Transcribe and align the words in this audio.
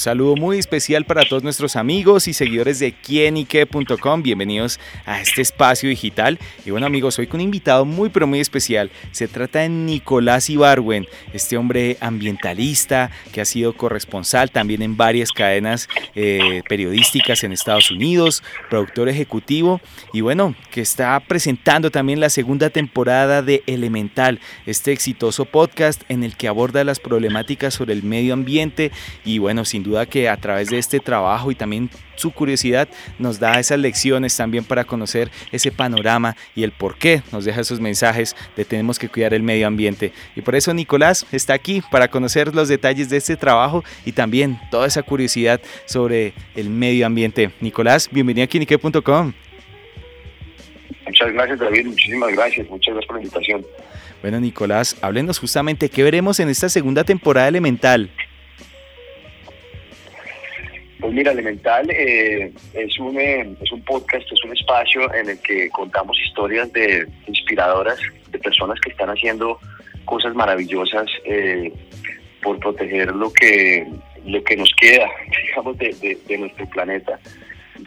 saludo 0.00 0.34
muy 0.34 0.58
especial 0.58 1.04
para 1.04 1.28
todos 1.28 1.42
nuestros 1.42 1.76
amigos 1.76 2.26
y 2.26 2.32
seguidores 2.32 2.78
de 2.78 2.92
quienique.com. 2.92 4.22
Bienvenidos 4.22 4.80
a 5.04 5.20
este 5.20 5.42
espacio 5.42 5.90
digital. 5.90 6.38
Y 6.64 6.70
bueno 6.70 6.86
amigos, 6.86 7.18
hoy 7.18 7.26
con 7.26 7.40
un 7.40 7.44
invitado 7.44 7.84
muy 7.84 8.08
pero 8.08 8.26
muy 8.26 8.40
especial. 8.40 8.90
Se 9.12 9.28
trata 9.28 9.58
de 9.60 9.68
Nicolás 9.68 10.48
Ibarwen, 10.48 11.06
este 11.34 11.58
hombre 11.58 11.98
ambientalista 12.00 13.10
que 13.30 13.42
ha 13.42 13.44
sido 13.44 13.74
corresponsal 13.74 14.50
también 14.50 14.80
en 14.80 14.96
varias 14.96 15.32
cadenas 15.32 15.86
eh, 16.14 16.62
periodísticas 16.66 17.44
en 17.44 17.52
Estados 17.52 17.90
Unidos, 17.90 18.42
productor 18.70 19.10
ejecutivo 19.10 19.82
y 20.14 20.22
bueno, 20.22 20.54
que 20.70 20.80
está 20.80 21.20
presentando 21.20 21.90
también 21.90 22.20
la 22.20 22.30
segunda 22.30 22.70
temporada 22.70 23.42
de 23.42 23.62
Elemental, 23.66 24.40
este 24.64 24.92
exitoso 24.92 25.44
podcast 25.44 26.02
en 26.08 26.24
el 26.24 26.38
que 26.38 26.48
aborda 26.48 26.84
las 26.84 27.00
problemáticas 27.00 27.74
sobre 27.74 27.92
el 27.92 28.02
medio 28.02 28.32
ambiente 28.32 28.92
y 29.26 29.38
bueno, 29.38 29.66
sin 29.66 29.82
duda 29.82 29.89
que 30.06 30.28
a 30.28 30.36
través 30.36 30.70
de 30.70 30.78
este 30.78 31.00
trabajo 31.00 31.50
y 31.50 31.54
también 31.54 31.90
su 32.14 32.30
curiosidad 32.30 32.88
nos 33.18 33.40
da 33.40 33.58
esas 33.58 33.78
lecciones 33.78 34.36
también 34.36 34.64
para 34.64 34.84
conocer 34.84 35.30
ese 35.52 35.72
panorama 35.72 36.36
y 36.54 36.62
el 36.62 36.72
por 36.72 36.96
qué 36.96 37.22
nos 37.32 37.44
deja 37.44 37.62
esos 37.62 37.80
mensajes 37.80 38.36
de 38.56 38.64
tenemos 38.64 38.98
que 38.98 39.08
cuidar 39.08 39.34
el 39.34 39.42
medio 39.42 39.66
ambiente. 39.66 40.12
Y 40.36 40.42
por 40.42 40.54
eso 40.54 40.72
Nicolás 40.72 41.26
está 41.32 41.54
aquí 41.54 41.82
para 41.90 42.08
conocer 42.08 42.54
los 42.54 42.68
detalles 42.68 43.08
de 43.08 43.16
este 43.16 43.36
trabajo 43.36 43.82
y 44.04 44.12
también 44.12 44.60
toda 44.70 44.86
esa 44.86 45.02
curiosidad 45.02 45.60
sobre 45.86 46.34
el 46.54 46.70
medio 46.70 47.06
ambiente. 47.06 47.50
Nicolás, 47.60 48.08
bienvenido 48.10 48.44
a 48.44 48.48
Kinique.com. 48.48 49.32
Muchas 51.06 51.32
gracias 51.32 51.58
David, 51.58 51.86
muchísimas 51.86 52.32
gracias, 52.32 52.68
muchas 52.68 52.94
gracias 52.94 53.06
por 53.06 53.16
la 53.16 53.22
invitación. 53.22 53.66
Bueno 54.22 54.38
Nicolás, 54.38 54.96
háblenos 55.00 55.38
justamente 55.38 55.88
qué 55.88 56.02
veremos 56.02 56.38
en 56.38 56.48
esta 56.50 56.68
segunda 56.68 57.02
temporada 57.02 57.48
Elemental. 57.48 58.10
Pues 61.10 61.16
mira, 61.16 61.32
Elemental 61.32 61.90
eh, 61.90 62.52
es, 62.72 62.98
un, 63.00 63.18
eh, 63.18 63.56
es 63.60 63.72
un 63.72 63.82
podcast, 63.82 64.30
es 64.30 64.44
un 64.44 64.52
espacio 64.52 65.12
en 65.12 65.30
el 65.30 65.40
que 65.40 65.68
contamos 65.70 66.16
historias 66.24 66.72
de 66.72 67.04
inspiradoras, 67.26 67.98
de 68.30 68.38
personas 68.38 68.78
que 68.78 68.90
están 68.90 69.08
haciendo 69.08 69.58
cosas 70.04 70.36
maravillosas 70.36 71.08
eh, 71.24 71.72
por 72.40 72.60
proteger 72.60 73.12
lo 73.12 73.32
que, 73.32 73.88
lo 74.24 74.40
que 74.44 74.56
nos 74.56 74.72
queda, 74.80 75.10
digamos, 75.48 75.76
de, 75.78 76.16
de, 76.28 76.38
nuestro 76.38 76.64
planeta, 76.66 77.18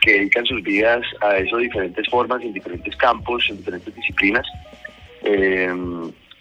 que 0.02 0.12
dedican 0.16 0.46
sus 0.46 0.62
vidas 0.62 1.06
a 1.22 1.38
eso 1.38 1.56
de 1.56 1.64
diferentes 1.64 2.10
formas, 2.10 2.42
en 2.42 2.52
diferentes 2.52 2.94
campos, 2.98 3.46
en 3.50 3.56
diferentes 3.56 3.96
disciplinas. 3.96 4.46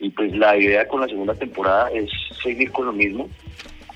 y 0.01 0.11
pues 0.11 0.37
la 0.37 0.57
idea 0.57 0.89
con 0.89 1.01
la 1.03 1.07
segunda 1.07 1.35
temporada 1.35 1.93
es 1.93 2.11
seguir 2.43 2.73
con 2.73 2.87
lo 2.87 2.93
mismo, 2.93 3.29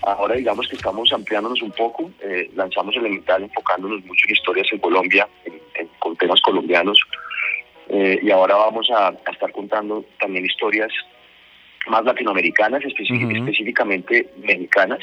Ahora 0.07 0.37
digamos 0.37 0.69
que 0.69 0.77
estamos 0.77 1.13
ampliándonos 1.13 1.61
un 1.63 1.73
poco, 1.73 2.13
eh, 2.21 2.49
lanzamos 2.55 2.95
Elemental 2.95 3.43
enfocándonos 3.43 4.05
mucho 4.05 4.25
en 4.29 4.35
historias 4.35 4.69
en 4.71 4.79
Colombia, 4.79 5.29
con 5.99 6.17
temas 6.17 6.41
colombianos, 6.43 7.01
eh, 7.89 8.21
y 8.23 8.31
ahora 8.31 8.55
vamos 8.55 8.89
a, 8.89 9.13
estar 9.33 9.51
contando 9.51 10.05
también 10.21 10.47
historias 10.47 10.93
más 11.89 12.05
latinoamericanas, 12.05 12.85
específicamente 12.85 14.29
mexicanas, 14.37 15.01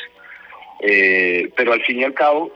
eh, 0.79 1.51
pero 1.53 1.73
al 1.73 1.83
fin 1.83 1.99
y 1.99 2.05
al 2.05 2.13
cabo 2.13 2.53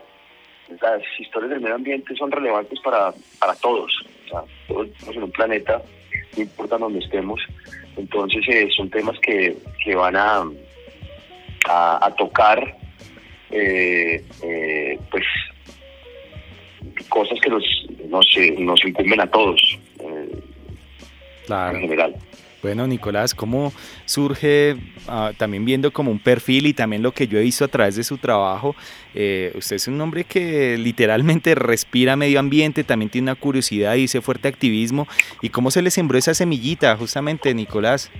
las 0.80 1.02
historias 1.18 1.50
del 1.50 1.60
medio 1.60 1.74
ambiente 1.74 2.16
son 2.16 2.30
relevantes 2.30 2.80
para, 2.80 3.12
para 3.38 3.54
todos, 3.56 3.92
o 4.24 4.28
sea, 4.28 4.42
todos 4.66 4.88
estamos 4.88 5.16
en 5.16 5.22
un 5.24 5.32
planeta, 5.32 5.82
no 6.34 6.42
importa 6.42 6.78
donde 6.78 7.00
estemos, 7.00 7.42
entonces 7.98 8.74
son 8.74 8.88
temas 8.88 9.18
que, 9.20 9.54
que 9.84 9.94
van 9.94 10.16
a 10.16 10.44
a, 11.68 12.14
tocar 12.16 12.76
eh, 13.50 14.24
eh, 14.42 14.98
pues 15.10 15.24
cosas 17.08 17.38
que 17.40 17.50
nos, 17.50 17.64
nos, 18.08 18.26
nos 18.58 18.84
incumben 18.84 19.20
a 19.20 19.26
todos 19.26 19.78
eh, 20.00 20.42
en 21.48 21.80
general. 21.80 22.14
Bueno, 22.60 22.88
Nicolás, 22.88 23.36
¿cómo 23.36 23.72
surge, 24.04 24.76
ah, 25.06 25.30
también 25.38 25.64
viendo 25.64 25.92
como 25.92 26.10
un 26.10 26.18
perfil 26.18 26.66
y 26.66 26.74
también 26.74 27.02
lo 27.02 27.12
que 27.12 27.28
yo 27.28 27.38
he 27.38 27.42
visto 27.42 27.64
a 27.64 27.68
través 27.68 27.94
de 27.94 28.02
su 28.02 28.18
trabajo, 28.18 28.74
usted 29.14 29.76
es 29.76 29.86
un 29.86 30.00
hombre 30.00 30.24
que 30.24 30.76
literalmente 30.76 31.54
respira 31.54 32.16
medio 32.16 32.40
ambiente, 32.40 32.82
también 32.82 33.10
tiene 33.10 33.30
una 33.30 33.40
curiosidad 33.40 33.94
y 33.94 34.04
ese 34.04 34.20
fuerte 34.20 34.48
activismo, 34.48 35.06
¿y 35.40 35.50
cómo 35.50 35.70
se 35.70 35.82
le 35.82 35.90
sembró 35.92 36.18
esa 36.18 36.34
semillita 36.34 36.96
justamente, 36.96 37.54
Nicolás? 37.54 38.10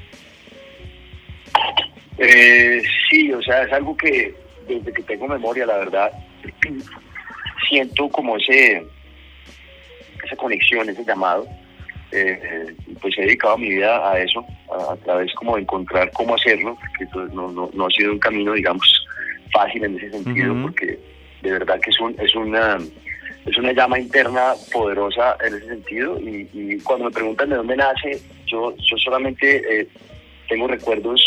Eh, 2.19 2.83
sí, 3.09 3.33
o 3.33 3.43
sea, 3.43 3.63
es 3.63 3.73
algo 3.73 3.97
que 3.97 4.35
desde 4.67 4.93
que 4.93 5.03
tengo 5.03 5.29
memoria, 5.29 5.67
la 5.67 5.79
verdad, 5.79 6.13
siento 7.69 8.09
como 8.09 8.37
ese 8.37 8.85
esa 10.25 10.37
conexión, 10.37 10.89
ese 10.89 11.05
llamado. 11.05 11.47
Eh, 12.11 12.75
pues 13.03 13.17
he 13.19 13.23
dedicado 13.23 13.59
mi 13.59 13.69
vida 13.69 14.11
a 14.11 14.19
eso, 14.19 14.45
a, 14.73 14.97
través 14.97 15.33
como 15.35 15.57
de 15.57 15.63
encontrar 15.63 16.11
cómo 16.13 16.35
hacerlo, 16.35 16.77
que 16.99 17.07
pues, 17.07 17.31
no, 17.35 17.53
no, 17.53 17.71
no, 17.75 17.87
ha 17.87 17.91
sido 17.91 18.13
un 18.13 18.19
camino, 18.19 18.55
digamos, 18.55 19.07
fácil 19.53 19.85
en 19.85 19.97
ese 19.97 20.11
sentido, 20.11 20.57
porque 20.63 20.99
de 21.43 21.51
verdad 21.51 21.79
que 21.81 21.91
es, 21.91 22.01
un, 22.01 22.17
es 22.19 22.35
una 22.35 22.79
es 23.45 23.57
una 23.57 23.73
llama 23.73 23.99
interna 23.99 24.55
poderosa 24.73 25.37
en 25.45 25.55
ese 25.55 25.67
sentido 25.67 26.19
y, 26.21 26.79
cuando 26.81 27.07
me 27.07 27.11
preguntan 27.11 27.51
de 27.51 27.57
dónde 27.57 27.77
nace, 27.77 28.21
yo, 28.47 28.75
yo 28.77 28.97
solamente 28.99 29.81
eh, 29.81 29.89
tengo 30.49 30.67
recuerdos 30.67 31.21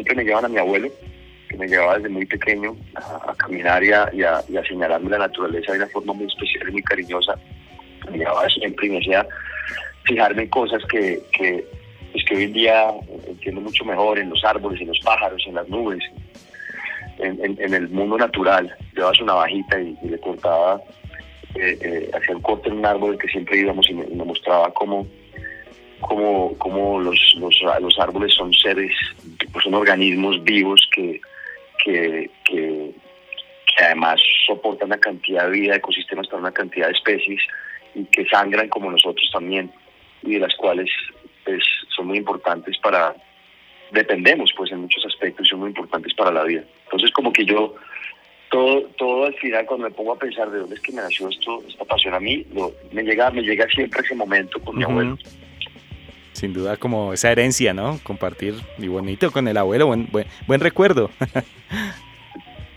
siempre 0.00 0.16
me 0.16 0.24
llevan 0.24 0.46
a 0.46 0.48
mi 0.48 0.58
abuelo, 0.58 0.88
que 1.48 1.56
me 1.56 1.66
llevaba 1.66 1.96
desde 1.96 2.08
muy 2.08 2.24
pequeño 2.24 2.74
a, 2.94 3.34
caminar 3.34 3.82
y 3.84 3.92
a, 3.92 4.42
señalarme 4.66 5.10
la 5.10 5.18
naturaleza 5.18 5.72
de 5.72 5.78
una 5.78 5.88
forma 5.88 6.12
muy 6.14 6.26
especial 6.26 6.68
y 6.68 6.72
muy 6.72 6.82
cariñosa. 6.82 7.34
Me 8.10 8.18
llevaba 8.18 8.48
siempre 8.48 8.86
y 8.86 8.90
me 8.90 8.98
hacía 8.98 9.26
fijarme 10.04 10.42
en 10.42 10.48
cosas 10.48 10.82
que, 10.90 11.20
que, 11.32 11.64
pues 12.12 12.24
que 12.24 12.36
hoy 12.36 12.44
en 12.44 12.52
día 12.52 12.90
entiendo 13.26 13.60
mucho 13.60 13.84
mejor, 13.84 14.18
en 14.18 14.30
los 14.30 14.42
árboles, 14.44 14.80
en 14.80 14.88
los 14.88 15.00
pájaros, 15.00 15.42
en 15.46 15.54
las 15.54 15.68
nubes, 15.68 16.02
en, 17.18 17.74
el 17.74 17.88
mundo 17.90 18.16
natural. 18.16 18.74
Llevaba 18.94 19.14
su 19.14 19.24
navajita 19.26 19.78
y, 19.80 19.96
le 20.02 20.18
cortaba, 20.18 20.80
eh, 21.56 21.78
eh, 21.82 22.10
hacía 22.14 22.36
un 22.36 22.42
corte 22.42 22.70
en 22.70 22.78
un 22.78 22.86
árbol 22.86 23.18
que 23.18 23.28
siempre 23.28 23.58
íbamos 23.58 23.88
y 23.90 23.94
me, 23.94 24.06
me 24.06 24.24
mostraba 24.24 24.72
cómo 24.72 25.06
como, 26.00 26.56
como 26.58 27.00
los, 27.00 27.34
los, 27.38 27.60
los, 27.80 27.98
árboles 27.98 28.34
son 28.34 28.52
seres, 28.52 28.92
pues 29.52 29.64
son 29.64 29.74
organismos 29.74 30.42
vivos 30.42 30.88
que, 30.94 31.20
que, 31.84 32.30
que, 32.44 32.94
además 33.84 34.20
soportan 34.46 34.88
una 34.88 34.98
cantidad 34.98 35.44
de 35.44 35.50
vida, 35.52 35.76
ecosistemas 35.76 36.26
para 36.26 36.40
una 36.40 36.52
cantidad 36.52 36.86
de 36.86 36.92
especies 36.92 37.40
y 37.94 38.04
que 38.04 38.26
sangran 38.26 38.68
como 38.68 38.90
nosotros 38.90 39.28
también 39.32 39.70
y 40.22 40.34
de 40.34 40.40
las 40.40 40.54
cuales 40.56 40.90
pues, 41.44 41.64
son 41.96 42.08
muy 42.08 42.18
importantes 42.18 42.76
para, 42.78 43.14
dependemos 43.90 44.52
pues 44.54 44.70
en 44.70 44.80
muchos 44.80 45.04
aspectos 45.06 45.46
y 45.46 45.50
son 45.50 45.60
muy 45.60 45.68
importantes 45.68 46.12
para 46.14 46.30
la 46.30 46.44
vida. 46.44 46.62
Entonces 46.84 47.10
como 47.12 47.32
que 47.32 47.46
yo 47.46 47.74
todo, 48.50 48.82
todo 48.98 49.24
al 49.24 49.34
final 49.34 49.64
cuando 49.64 49.88
me 49.88 49.94
pongo 49.94 50.12
a 50.12 50.18
pensar 50.18 50.50
de 50.50 50.58
dónde 50.58 50.74
es 50.74 50.80
que 50.82 50.92
me 50.92 51.00
nació 51.00 51.28
esto, 51.28 51.62
esta 51.66 51.84
pasión 51.84 52.12
a 52.12 52.20
mí, 52.20 52.44
me 52.92 53.02
llega, 53.02 53.30
me 53.30 53.42
llega 53.42 53.66
siempre 53.68 54.02
ese 54.02 54.14
momento 54.14 54.60
con 54.60 54.76
mi 54.76 54.84
abuelo 54.84 55.16
sin 56.40 56.54
duda 56.54 56.78
como 56.78 57.12
esa 57.12 57.30
herencia, 57.30 57.74
¿no? 57.74 58.00
Compartir 58.02 58.54
y 58.78 58.88
bonito 58.88 59.30
con 59.30 59.46
el 59.46 59.58
abuelo, 59.58 59.86
buen, 59.86 60.08
buen, 60.46 60.60
recuerdo. 60.60 61.10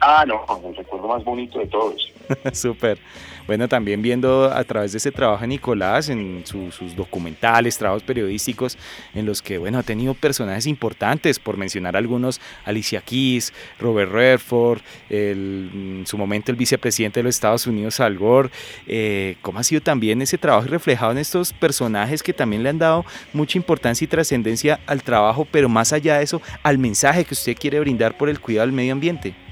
ah, 0.04 0.26
no, 0.26 0.46
el 0.68 0.76
recuerdo 0.76 1.08
más 1.08 1.24
bonito 1.24 1.60
de 1.60 1.68
todos. 1.68 2.12
Súper. 2.54 3.00
Bueno, 3.46 3.68
también 3.68 4.02
viendo 4.02 4.46
a 4.46 4.64
través 4.64 4.94
de 4.94 5.00
ese 5.00 5.12
trabajo 5.12 5.42
de 5.42 5.48
Nicolás 5.48 6.08
en 6.08 6.44
sus 6.46 6.96
documentales, 6.96 7.78
trabajos 7.78 8.04
periodísticos, 8.04 8.78
en 9.14 9.26
los 9.26 9.42
que, 9.42 9.58
bueno, 9.58 9.80
ha 9.80 9.84
tenido 9.84 10.14
personajes 10.14 10.66
importantes, 10.66 11.40
por 11.40 11.58
mencionar 11.58 11.98
algunos, 11.98 12.40
Alicia 12.64 13.02
Keys, 13.02 13.54
Robert 13.80 14.12
Redford, 14.12 14.80
en 15.10 16.04
su 16.06 16.18
momento 16.18 16.52
el 16.52 16.58
vicepresidente 16.58 17.20
de 17.20 17.24
los 17.26 17.36
Estados 17.36 17.68
Unidos, 17.68 18.00
Al 18.00 18.18
Gore. 18.18 18.50
Eh, 18.88 19.36
¿Cómo 19.42 19.60
ha 19.60 19.64
sido 19.64 19.82
también 19.82 20.22
ese 20.22 20.38
trabajo 20.38 20.68
reflejado 20.68 21.12
en 21.12 21.18
estos 21.18 21.52
personajes 21.52 22.24
que 22.24 22.32
también 22.32 22.64
le 22.64 22.70
han 22.70 22.80
dado 22.80 23.04
mucha 23.34 23.58
importancia 23.58 24.06
y 24.06 24.08
trascendencia 24.08 24.80
al 24.88 25.04
trabajo, 25.04 25.46
pero 25.52 25.68
más 25.68 25.92
allá 25.92 26.18
de 26.18 26.24
eso, 26.24 26.42
al 26.64 26.78
mensaje 26.78 27.26
que 27.26 27.34
usted 27.34 27.58
quiere 27.58 27.82
brindar 27.82 28.18
por 28.18 28.30
el 28.30 28.40
cuidado 28.40 28.68
del 28.68 28.76
medio 28.76 28.94
ambiente? 28.94 29.43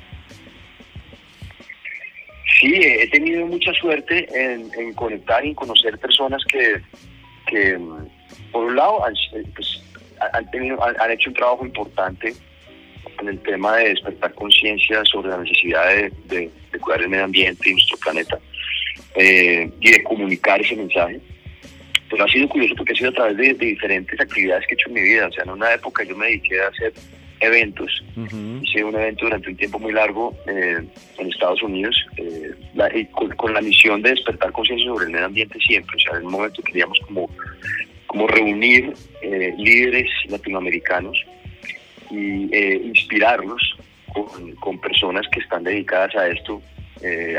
Sí, 2.62 2.76
he 2.76 3.08
tenido 3.08 3.48
mucha 3.48 3.74
suerte 3.74 4.28
en, 4.32 4.94
conectar 4.94 5.44
y 5.44 5.56
conocer 5.56 5.98
personas 5.98 6.44
que, 6.46 7.80
por 8.52 8.66
un 8.66 8.76
lado, 8.76 9.04
han, 9.04 9.16
pues, 9.56 9.82
tenido, 10.52 10.78
han, 10.84 11.12
hecho 11.12 11.32
un 11.32 11.36
trabajo 11.36 11.66
importante 11.66 12.32
en 13.20 13.28
el 13.30 13.40
tema 13.40 13.78
de 13.78 13.90
despertar 13.90 14.36
conciencia 14.36 15.04
sobre 15.06 15.30
la 15.30 15.40
necesidad 15.40 15.88
de, 16.26 16.52
cuidar 16.80 17.02
el 17.02 17.10
medio 17.10 17.24
ambiente 17.24 17.68
y 17.68 17.74
nuestro 17.74 17.98
planeta 17.98 18.38
eh, 19.16 19.68
y 19.80 19.92
de 19.92 20.04
comunicar 20.04 20.62
ese 20.62 20.76
mensaje. 20.76 21.20
Pero 22.12 22.26
ha 22.26 22.28
sido 22.28 22.48
curioso 22.48 22.76
porque 22.76 22.94
ha 22.94 22.96
sido 22.96 23.10
a 23.10 23.14
través 23.14 23.38
de, 23.38 23.54
diferentes 23.54 24.20
actividades 24.20 24.68
que 24.68 24.76
he 24.76 24.76
hecho 24.76 24.90
en 24.90 24.94
mi 24.94 25.02
vida. 25.02 25.28
O 25.28 25.32
sea, 25.32 25.46
en 25.46 25.50
una 25.50 25.74
época 25.74 26.04
yo 26.04 26.16
me 26.16 26.28
dediqué 26.28 26.62
a 26.62 26.68
hacer 26.68 26.94
eventos. 27.40 28.04
Hice 28.62 28.84
un 28.84 28.96
evento 28.96 29.26
durante 29.26 29.50
un 29.50 29.58
tiempo 29.58 29.80
muy 29.80 29.92
largo 29.94 30.38
eh, 30.48 30.86
en 31.18 31.28
Estados 31.28 31.64
Unidos 31.64 31.96
y 32.94 33.06
con, 33.06 33.54
la 33.54 33.62
misión 33.62 34.02
de 34.02 34.12
despertar 34.12 34.52
conciencia 34.52 34.88
sobre 34.88 35.06
el 35.06 35.12
medio 35.12 35.26
ambiente 35.26 35.60
siempre. 35.60 35.96
O 35.96 36.00
sea, 36.00 36.18
en 36.18 36.26
un 36.26 36.32
momento 36.32 36.62
queríamos 36.64 37.00
como, 37.06 37.30
como 38.08 38.28
reunir 38.28 38.94
líderes 39.58 40.10
latinoamericanos 40.30 41.18
y 42.10 42.56
inspirarlos 42.88 43.76
con, 44.60 44.80
personas 44.80 45.28
que 45.32 45.40
están 45.40 45.64
dedicadas 45.64 46.16
a 46.16 46.28
esto 46.28 46.62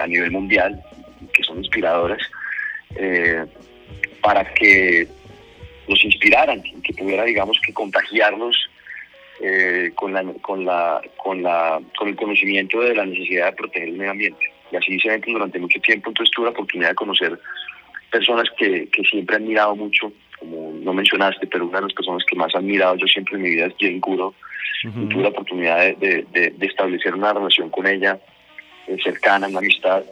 a 0.00 0.06
nivel 0.06 0.30
mundial, 0.30 0.82
que 1.32 1.42
son 1.42 1.58
inspiradoras, 1.58 2.20
para 4.22 4.44
que 4.54 5.08
los 5.88 6.04
inspiraran, 6.04 6.62
que 6.62 6.94
pudiera, 6.94 7.24
digamos, 7.24 7.58
que 7.64 7.72
contagiarlos 7.72 8.56
eh, 9.40 9.90
con, 9.94 10.12
la, 10.12 10.22
con, 10.40 10.64
la, 10.64 11.02
con, 11.16 11.42
la, 11.42 11.80
con 11.98 12.08
el 12.08 12.16
conocimiento 12.16 12.80
de 12.80 12.94
la 12.94 13.04
necesidad 13.04 13.46
de 13.46 13.52
proteger 13.52 13.88
el 13.88 13.96
medio 13.96 14.12
ambiente. 14.12 14.52
Y 14.72 14.76
así 14.76 14.98
se 14.98 15.10
ven 15.10 15.20
durante 15.26 15.58
mucho 15.58 15.78
tiempo, 15.80 16.10
entonces 16.10 16.34
tuve 16.34 16.46
la 16.46 16.52
oportunidad 16.52 16.90
de 16.90 16.94
conocer 16.94 17.38
personas 18.10 18.48
que, 18.56 18.88
que 18.88 19.02
siempre 19.04 19.36
han 19.36 19.46
mirado 19.46 19.76
mucho, 19.76 20.12
como 20.38 20.72
no 20.72 20.92
mencionaste, 20.92 21.46
pero 21.46 21.66
una 21.66 21.78
de 21.78 21.86
las 21.86 21.94
personas 21.94 22.22
que 22.28 22.36
más 22.36 22.54
han 22.54 22.66
mirado 22.66 22.96
yo 22.96 23.06
siempre 23.06 23.36
en 23.36 23.42
mi 23.42 23.50
vida 23.50 23.66
es 23.66 23.74
Jane 23.78 24.00
Goodall. 24.00 24.34
tuve 25.08 25.22
la 25.22 25.28
oportunidad 25.28 25.96
de, 25.96 26.26
de, 26.32 26.66
establecer 26.66 27.14
una 27.14 27.32
relación 27.32 27.70
con 27.70 27.86
ella 27.86 28.18
eh, 28.86 28.96
cercana, 29.02 29.48
una 29.48 29.58
amistad. 29.58 30.02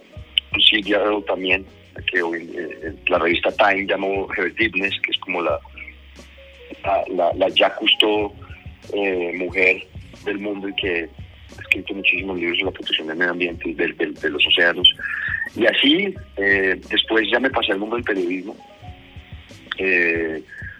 Silvia 0.58 1.00
también, 1.26 1.64
que 2.10 2.22
hoy 2.22 2.50
eh, 2.56 2.94
la 3.08 3.18
revista 3.18 3.50
Time 3.52 3.86
llamó 3.86 4.28
Her 4.36 4.52
Deepness, 4.54 5.00
que 5.00 5.12
es 5.12 5.18
como 5.18 5.42
la, 5.42 5.60
la, 7.08 7.32
la, 7.34 7.48
ya 7.50 7.70
justo 7.70 8.32
eh, 8.92 9.32
mujer 9.36 9.86
del 10.24 10.38
mundo 10.38 10.68
y 10.68 10.74
que 10.74 11.08
escrito 11.58 11.94
muchísimos 11.94 12.38
libros 12.38 12.58
sobre 12.58 12.72
la 12.72 12.78
protección 12.78 13.06
del 13.08 13.16
medio 13.16 13.32
ambiente 13.32 13.68
y 13.68 13.74
de, 13.74 14.30
los 14.30 14.46
océanos. 14.46 14.94
Y 15.56 15.66
así, 15.66 16.14
eh, 16.36 16.80
después 16.90 17.28
ya 17.30 17.40
me 17.40 17.50
pasé 17.50 17.72
al 17.72 17.78
mundo 17.78 17.96
del 17.96 18.04
periodismo. 18.04 18.56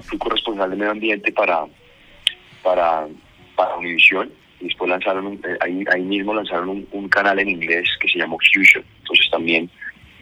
fui 0.05 0.19
corresponsal 0.19 0.71
de 0.71 0.77
medio 0.77 0.93
ambiente 0.93 1.33
para, 1.33 1.67
para, 2.63 3.07
para 3.57 3.77
Univision 3.77 4.31
y 4.61 4.65
después 4.65 4.91
lanzaron, 4.91 5.41
ahí, 5.61 5.85
ahí 5.93 6.03
mismo 6.03 6.35
lanzaron 6.35 6.87
un, 6.91 7.09
canal 7.09 7.39
en 7.39 7.49
inglés 7.49 7.89
que 8.01 8.09
se 8.09 8.19
llamó 8.19 8.39
Fusion. 8.53 8.85
Entonces 9.01 9.31
también 9.31 9.71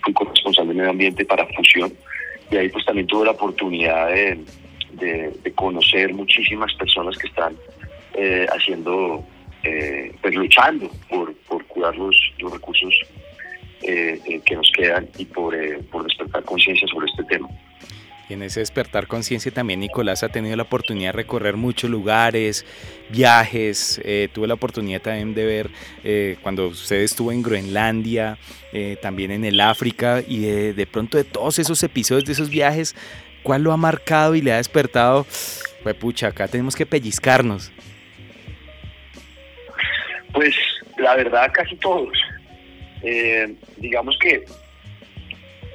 fui 0.03 0.13
corresponsal 0.13 0.69
de 0.69 0.75
medio 0.75 0.91
ambiente 0.91 1.25
para 1.25 1.47
Fusión 1.47 1.93
y 2.51 2.57
ahí 2.57 2.69
pues 2.69 2.85
también 2.85 3.07
tuve 3.07 3.27
la 3.27 3.33
oportunidad 3.33 4.09
de, 4.09 4.45
conocer 5.55 6.15
muchísimas 6.15 6.73
personas 6.75 7.19
que 7.19 7.27
están 7.27 7.57
eh, 8.15 8.47
haciendo, 8.51 9.25
eh, 9.63 10.13
pues 10.21 10.35
luchando 10.35 10.91
por, 11.09 11.35
por 11.49 11.65
cuidar 11.67 11.97
los, 11.97 12.17
los 12.39 12.53
recursos 12.53 12.95
eh, 13.83 14.41
que 14.45 14.57
nos 14.57 14.71
quedan 14.73 15.09
y 15.19 15.25
por, 15.25 15.57
por 15.87 16.05
despertar 16.05 16.43
conciencia 16.45 16.87
sobre 16.89 17.07
este 17.07 17.25
tema. 17.25 17.49
Y 18.29 18.35
en 18.35 18.43
ese 18.43 18.61
despertar 18.61 19.07
conciencia 19.07 19.51
también 19.51 19.81
Nicolás 19.81 20.23
ha 20.23 20.29
tenido 20.29 20.55
la 20.55 20.65
oportunidad 20.65 21.09
de 21.09 21.17
recorrer 21.17 21.57
muchos 21.57 21.89
lugares, 21.89 22.67
viajes. 23.09 24.01
Eh, 24.05 24.29
tuve 24.33 24.47
la 24.47 24.55
oportunidad 24.55 25.01
también 25.01 25.35
de 25.35 25.47
ver 25.47 25.71
eh, 26.05 26.37
cuando 26.43 26.69
usted 26.69 26.97
estuvo 26.97 27.33
en 27.33 27.43
Groenlandia, 27.43 28.39
eh, 28.73 28.99
también 29.01 29.31
en 29.31 29.45
el 29.45 29.61
África 29.61 30.23
y 30.27 30.41
de, 30.41 30.87
pronto 30.87 31.17
de 31.17 31.25
todos 31.25 31.59
esos 31.59 31.83
episodios 31.83 32.27
de 32.27 32.33
esos 32.33 32.51
viajes, 32.51 32.95
¿cuál 33.43 33.63
lo 33.63 33.73
ha 33.73 33.79
marcado 33.79 34.35
y 34.35 34.43
le 34.43 34.53
ha 34.53 34.57
despertado? 34.57 35.27
Pues 35.83 35.95
pucha, 35.95 36.29
acá 36.29 36.49
tenemos 36.49 36.77
que 36.77 36.85
pellizcarnos. 36.85 37.73
Pues 40.33 40.55
la 40.99 41.17
verdad 41.17 41.51
casi 41.53 41.77
todos. 41.77 42.17
digamos 43.77 44.17
que 44.19 44.45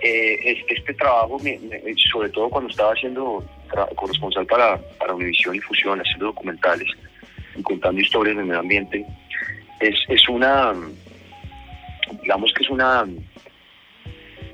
eh, 0.04 0.66
este 0.68 0.94
trabajo, 0.96 1.40
sobre 2.12 2.30
todo 2.30 2.50
cuando 2.50 2.70
estaba 2.70 2.94
siendo 2.96 3.44
corresponsal 3.96 4.46
para, 4.46 4.78
para 4.98 5.16
Univisión 5.16 5.56
y 5.56 5.60
Fusión, 5.60 6.00
haciendo 6.00 6.26
documentales 6.26 6.88
y 7.56 7.64
contando 7.64 8.02
historias 8.02 8.36
del 8.36 8.46
medio 8.46 8.60
ambiente, 8.60 9.06
es, 9.80 9.96
es 10.10 10.28
una, 10.28 10.74
digamos 12.22 12.54
que 12.54 12.64
es 12.64 12.70
una, 12.70 13.08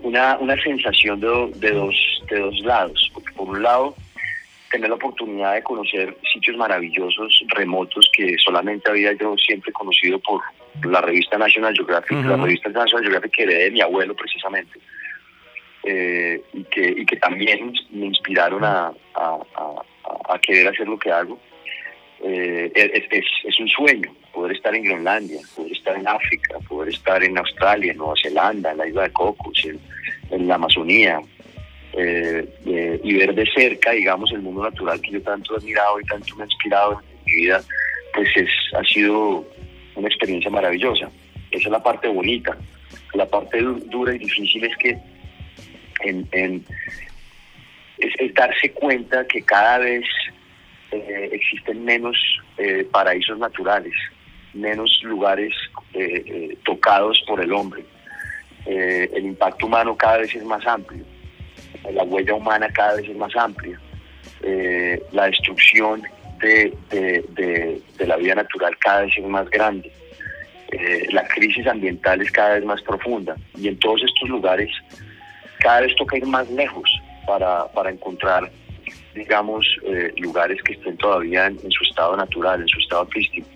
una, 0.03 0.37
una 0.37 0.61
sensación 0.61 1.19
de, 1.19 1.51
de, 1.55 1.71
dos, 1.71 1.95
de 2.29 2.39
dos 2.39 2.59
lados. 2.59 3.11
Porque 3.13 3.31
por 3.33 3.49
un 3.49 3.63
lado, 3.63 3.95
tener 4.69 4.89
la 4.89 4.95
oportunidad 4.95 5.55
de 5.55 5.63
conocer 5.63 6.15
sitios 6.31 6.57
maravillosos, 6.57 7.43
remotos, 7.55 8.09
que 8.15 8.35
solamente 8.37 8.89
había 8.89 9.13
yo 9.13 9.35
siempre 9.37 9.71
conocido 9.71 10.19
por 10.19 10.41
la 10.83 11.01
revista 11.01 11.37
National 11.37 11.73
Geographic, 11.75 12.23
la 12.25 12.37
revista 12.37 12.69
National 12.69 13.03
Geographic 13.03 13.31
que 13.31 13.43
heredé 13.43 13.63
de 13.65 13.71
mi 13.71 13.81
abuelo 13.81 14.15
precisamente 14.15 14.79
eh, 15.83 16.41
y, 16.53 16.63
que, 16.65 16.93
y 16.97 17.05
que 17.05 17.15
también 17.17 17.73
me 17.91 18.07
inspiraron 18.07 18.63
a, 18.63 18.91
a, 19.15 20.39
querer 20.41 20.67
hacer 20.67 20.87
lo 20.87 20.97
que 20.97 21.11
hago. 21.11 21.39
Eh, 22.21 22.71
es, 22.75 23.25
es, 23.45 23.59
un 23.59 23.67
sueño 23.69 24.13
poder 24.33 24.55
estar 24.55 24.75
en 24.75 24.83
Groenlandia, 24.83 25.39
poder 25.55 25.71
estar 25.71 25.95
en 25.97 26.07
África, 26.07 26.59
poder 26.67 26.89
estar 26.93 27.23
en 27.23 27.37
Australia, 27.37 27.91
en 27.91 27.97
Nueva 27.97 28.13
Zelanda, 28.21 28.71
en 28.71 28.77
la 28.77 28.87
isla 28.87 29.03
de 29.03 29.11
Cocos, 29.11 29.65
en, 30.29 30.47
la 30.47 30.55
Amazonía, 30.55 31.21
eh, 31.93 32.99
y 33.03 33.13
ver 33.13 33.33
de 33.33 33.45
cerca, 33.55 33.91
digamos, 33.91 34.31
el 34.31 34.41
mundo 34.41 34.63
natural 34.63 35.01
que 35.01 35.11
yo 35.11 35.21
tanto 35.21 35.55
he 35.55 35.57
admirado 35.57 35.99
y 35.99 36.05
tanto 36.05 36.35
me 36.35 36.43
ha 36.43 36.45
inspirado 36.45 37.01
en 37.01 37.25
mi 37.25 37.41
vida, 37.41 37.61
pues 38.13 38.29
es, 38.35 38.49
ha 38.75 38.83
sido 38.83 39.45
una 39.95 40.07
experiencia 40.07 40.49
maravillosa. 40.49 41.09
Esa 41.51 41.67
es 41.67 41.71
la 41.71 41.83
parte 41.83 42.07
bonita. 42.07 42.57
La 43.13 43.25
parte 43.25 43.61
dura 43.61 44.13
y 44.13 44.19
difícil 44.19 44.65
es 44.65 44.77
que 44.77 44.97
en, 46.01 46.65
es, 47.97 48.33
darse 48.33 48.71
cuenta 48.71 49.25
que 49.25 49.41
cada 49.41 49.79
vez 49.79 50.05
eh, 50.91 51.29
existen 51.31 51.83
menos 51.83 52.17
eh, 52.57 52.87
paraísos 52.91 53.37
naturales, 53.37 53.93
menos 54.53 54.99
lugares 55.03 55.53
eh, 55.93 56.57
tocados 56.63 57.21
por 57.27 57.41
el 57.41 57.51
hombre. 57.51 57.83
el 58.65 59.25
impacto 59.25 59.65
humano 59.65 59.95
cada 59.95 60.19
vez 60.19 60.35
es 60.35 60.43
más 60.43 60.65
amplio, 60.67 61.03
la 61.91 62.03
huella 62.03 62.33
humana 62.35 62.69
cada 62.69 62.95
vez 62.95 63.09
es 63.09 63.17
más 63.17 63.35
amplia, 63.35 63.79
la 65.11 65.25
destrucción 65.25 66.03
de, 66.39 67.81
la 67.99 68.17
vida 68.17 68.35
natural 68.35 68.77
cada 68.79 69.01
vez 69.01 69.13
es 69.17 69.25
más 69.25 69.49
grande. 69.49 69.91
la 71.11 71.27
crisis 71.27 71.67
ambiental 71.67 72.21
es 72.21 72.31
cada 72.31 72.55
vez 72.55 72.65
más 72.65 72.81
profunda 72.81 73.35
y 73.55 73.67
en 73.67 73.77
todos 73.79 74.03
estos 74.03 74.29
lugares 74.29 74.71
cada 75.59 75.81
vez 75.81 75.95
toca 75.95 76.17
ir 76.17 76.25
más 76.25 76.49
lejos 76.49 76.89
para, 77.27 77.89
encontrar, 77.89 78.49
digamos, 79.13 79.65
eh, 79.83 80.11
lugares 80.17 80.61
que 80.63 80.73
estén 80.73 80.97
todavía 80.97 81.45
en, 81.47 81.71
su 81.71 81.83
estado 81.83 82.17
natural, 82.17 82.61
en 82.61 82.67
su 82.67 82.79
estado 82.79 83.03
artístico. 83.03 83.47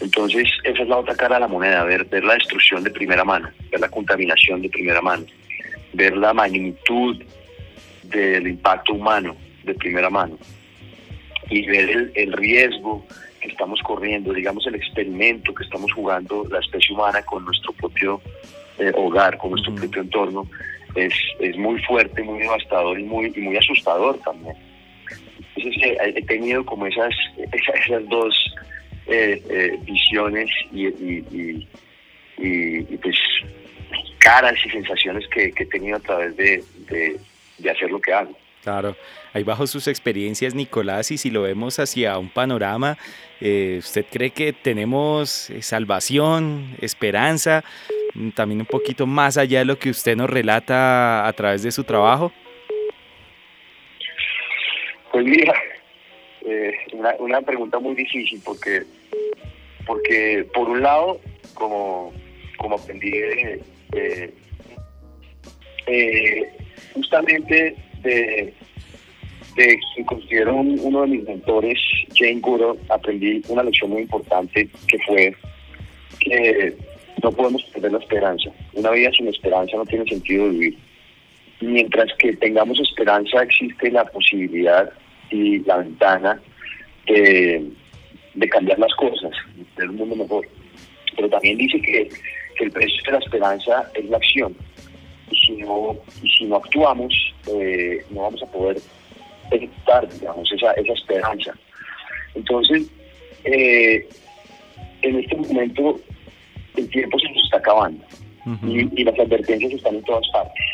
Entonces, 0.00 0.48
esa 0.64 0.82
es 0.82 0.88
la 0.88 0.98
otra 0.98 1.14
cara 1.14 1.36
de 1.36 1.42
la 1.42 1.48
moneda, 1.48 1.84
ver, 1.84 2.04
ver 2.06 2.24
la 2.24 2.34
destrucción 2.34 2.82
de 2.82 2.90
primera 2.90 3.22
mano, 3.22 3.50
ver 3.70 3.80
la 3.80 3.88
contaminación 3.88 4.62
de 4.62 4.68
primera 4.68 5.00
mano, 5.00 5.24
ver 5.92 6.16
la 6.16 6.32
magnitud 6.32 7.22
del 8.02 8.46
impacto 8.46 8.94
humano 8.94 9.36
de 9.64 9.74
primera 9.74 10.10
mano 10.10 10.38
y 11.50 11.66
ver 11.66 12.12
el, 12.14 12.32
riesgo 12.32 13.04
que 13.40 13.48
estamos 13.48 13.80
corriendo, 13.82 14.32
digamos 14.32 14.66
el 14.66 14.74
experimento 14.74 15.54
que 15.54 15.64
estamos 15.64 15.92
jugando 15.92 16.46
la 16.50 16.60
especie 16.60 16.94
humana 16.94 17.22
con 17.22 17.44
nuestro 17.44 17.72
propio 17.72 18.20
eh, 18.78 18.92
hogar, 18.94 19.36
con 19.36 19.50
nuestro 19.50 19.74
propio 19.74 20.02
entorno, 20.02 20.48
es, 20.94 21.14
es 21.40 21.56
muy 21.56 21.80
fuerte, 21.82 22.22
muy 22.22 22.40
devastador 22.40 22.98
y 22.98 23.04
muy, 23.04 23.32
y 23.34 23.40
muy 23.40 23.56
asustador 23.56 24.18
también. 24.18 24.56
Entonces 25.56 25.82
eh, 25.82 26.14
he 26.16 26.22
tenido 26.22 26.64
como 26.64 26.86
esas, 26.86 27.14
esas, 27.36 28.08
dos 28.08 28.54
eh, 29.06 29.42
eh, 29.50 29.78
visiones 29.84 30.50
y, 30.72 30.86
y, 30.86 31.68
y, 32.38 32.96
pues 32.98 33.16
caras 34.22 34.54
y 34.64 34.70
sensaciones 34.70 35.26
que, 35.28 35.52
he 35.56 35.66
tenido 35.66 35.96
a 35.96 36.00
través 36.00 36.36
de, 36.36 36.64
de, 36.88 37.70
hacer 37.70 37.90
lo 37.90 38.00
que 38.00 38.12
hago. 38.12 38.36
Claro, 38.62 38.96
ahí 39.32 39.42
bajo 39.42 39.66
sus 39.66 39.88
experiencias, 39.88 40.54
Nicolás, 40.54 41.10
y 41.10 41.18
si 41.18 41.30
lo 41.30 41.42
vemos 41.42 41.78
hacia 41.78 42.16
un 42.18 42.28
panorama, 42.28 42.96
¿usted 43.40 44.06
cree 44.10 44.30
que 44.30 44.52
tenemos 44.52 45.50
salvación, 45.60 46.76
esperanza? 46.80 47.64
Mm, 48.14 48.30
también 48.30 48.60
un 48.60 48.66
poquito 48.66 49.06
más 49.06 49.38
allá 49.38 49.60
de 49.60 49.64
lo 49.64 49.78
que 49.78 49.90
usted 49.90 50.16
nos 50.16 50.28
relata 50.28 51.26
a 51.26 51.32
través 51.32 51.62
de 51.62 51.72
su 51.72 51.84
trabajo? 51.84 52.32
Pues 55.10 55.24
mira, 55.24 55.54
eh, 56.46 56.74
una, 57.18 57.40
pregunta 57.42 57.78
muy 57.78 57.94
difícil 57.94 58.40
porque, 58.44 58.82
porque 59.86 60.46
por 60.54 60.68
un 60.68 60.82
lado, 60.82 61.20
como, 61.54 62.12
como 62.56 62.76
aprendí 62.76 63.10
de, 63.10 63.62
eh, 63.92 64.32
justamente 66.94 67.76
de, 68.02 68.54
de 69.56 69.78
quien 69.94 70.06
considero 70.06 70.56
uno 70.56 71.02
de 71.02 71.08
mis 71.08 71.24
mentores, 71.24 71.78
Jane 72.14 72.40
Goodall, 72.40 72.78
aprendí 72.88 73.42
una 73.48 73.62
lección 73.62 73.90
muy 73.90 74.02
importante 74.02 74.68
que 74.88 74.98
fue 75.00 75.34
que 76.20 76.76
no 77.22 77.32
podemos 77.32 77.62
perder 77.64 77.92
la 77.92 77.98
esperanza. 77.98 78.50
Una 78.74 78.90
vida 78.90 79.10
sin 79.12 79.28
esperanza 79.28 79.76
no 79.76 79.86
tiene 79.86 80.04
sentido 80.06 80.48
vivir. 80.48 80.76
Mientras 81.60 82.08
que 82.18 82.32
tengamos 82.36 82.80
esperanza 82.80 83.42
existe 83.42 83.90
la 83.90 84.04
posibilidad 84.04 84.90
y 85.30 85.60
la 85.60 85.78
ventana 85.78 86.40
de, 87.06 87.70
cambiar 88.50 88.78
las 88.78 88.92
cosas, 88.94 89.30
de 89.76 89.88
un 89.88 89.96
mundo 89.96 90.16
mejor. 90.16 90.48
Pero 91.16 91.28
también 91.28 91.58
dice 91.58 91.80
que, 91.80 92.08
el 92.62 92.70
precio 92.70 93.02
de 93.04 93.12
la 93.12 93.18
esperanza 93.18 93.90
es 93.94 94.04
la 94.06 94.16
acción. 94.16 94.56
Y 95.30 95.36
si 95.38 95.52
no, 95.52 95.96
y 96.22 96.28
si 96.28 96.44
no 96.44 96.56
actuamos, 96.56 97.12
eh, 97.48 98.04
no 98.10 98.22
vamos 98.22 98.42
a 98.42 98.46
poder 98.46 98.78
ejecutar, 99.50 100.08
digamos, 100.08 100.50
esa, 100.52 100.72
esa 100.72 100.92
esperanza. 100.92 101.54
Entonces, 102.34 102.90
eh, 103.44 104.08
en 105.02 105.18
este 105.18 105.36
momento 105.36 106.00
el 106.76 106.88
tiempo 106.90 107.18
se 107.18 107.28
nos 107.28 107.44
está 107.44 107.58
acabando 107.58 108.04
y, 108.62 109.04
las 109.04 109.18
advertencias 109.18 109.72
están 109.72 109.96
en 109.96 110.02
todas 110.04 110.26
partes. 110.32 110.64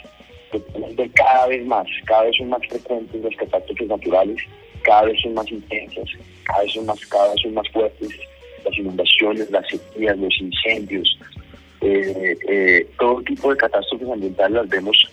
Ver 0.97 1.11
cada 1.13 1.47
vez 1.49 1.67
más, 1.67 1.87
cada 2.07 2.23
vez 2.25 2.37
son 2.37 2.49
más 2.49 2.61
frecuentes 2.69 3.23
las 3.23 3.37
catástrofes 3.37 3.89
naturales, 3.89 4.39
cada 4.83 5.03
vez 5.03 5.21
son 5.21 5.35
más 5.35 5.51
intensas, 5.51 6.09
cada 6.45 6.63
vez 6.63 6.73
son 6.73 6.87
más, 6.87 7.05
cada 7.07 7.31
vez 7.31 7.41
son 7.43 7.55
más 7.55 7.69
fuertes 7.69 8.11
las 8.65 8.79
inundaciones, 8.79 9.51
las 9.51 9.67
sequías, 9.69 10.19
los 10.19 10.41
incendios, 10.41 11.19
eh, 11.81 12.37
eh, 12.49 12.87
todo 12.99 13.23
tipo 13.23 13.51
de 13.51 13.57
catástrofes 13.57 14.11
ambientales 14.11 14.53
las 14.53 14.69
vemos, 14.69 15.11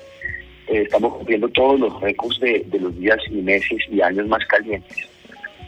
eh, 0.67 0.81
estamos 0.83 1.13
cumpliendo 1.15 1.47
todos 1.49 1.79
los 1.79 2.01
récords 2.01 2.39
de, 2.39 2.65
los 2.79 2.97
días 2.99 3.19
y 3.29 3.35
meses 3.35 3.79
y 3.89 4.01
años 4.01 4.27
más 4.27 4.43
calientes. 4.47 4.97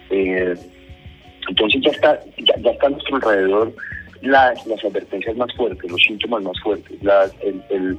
entonces 0.10 1.82
ya 1.82 1.92
está, 1.92 2.20
ya 2.38 2.72
está 2.72 2.88
a 2.88 2.90
nuestro 2.90 3.16
alrededor 3.18 3.74
las, 4.22 4.66
las 4.66 4.84
advertencias 4.84 5.36
más 5.36 5.54
fuertes, 5.56 5.92
los 5.92 6.02
síntomas 6.02 6.42
más 6.42 6.60
fuertes. 6.62 6.98
Las, 7.04 7.32